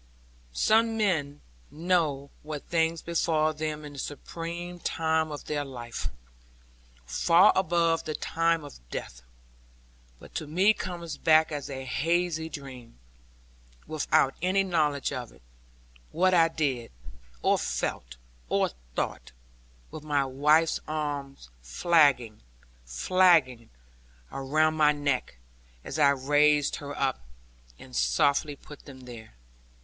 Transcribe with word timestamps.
Some 0.51 0.97
men 0.97 1.41
know 1.69 2.31
what 2.41 2.67
things 2.67 3.03
befall 3.03 3.53
them 3.53 3.85
in 3.85 3.93
the 3.93 3.99
supreme 3.99 4.79
time 4.79 5.29
of 5.31 5.45
their 5.45 5.63
life 5.63 6.07
far 7.05 7.53
above 7.55 8.05
the 8.05 8.15
time 8.15 8.63
of 8.63 8.79
death 8.89 9.21
but 10.19 10.33
to 10.33 10.47
me 10.47 10.73
comes 10.73 11.17
back 11.17 11.51
as 11.51 11.69
a 11.69 11.85
hazy 11.85 12.49
dream, 12.49 12.97
without 13.85 14.33
any 14.41 14.63
knowledge 14.63 15.11
in 15.11 15.35
it, 15.35 15.41
what 16.11 16.33
I 16.33 16.47
did, 16.47 16.91
or 17.43 17.59
felt, 17.59 18.17
or 18.49 18.71
thought, 18.95 19.33
with 19.91 20.03
my 20.03 20.25
wife's 20.25 20.79
arms 20.87 21.49
flagging, 21.61 22.41
flagging, 22.85 23.69
around 24.31 24.73
my 24.73 24.93
neck, 24.93 25.37
as 25.83 25.99
I 25.99 26.09
raised 26.09 26.77
her 26.77 26.97
up, 26.97 27.21
and 27.77 27.95
softly 27.95 28.55
put 28.55 28.85
them 28.85 29.01
there. 29.01 29.35